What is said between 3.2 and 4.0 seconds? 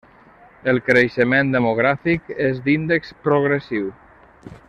progressiu.